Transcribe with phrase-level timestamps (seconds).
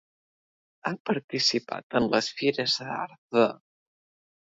[0.89, 3.45] Ha participat en les fires d'art de: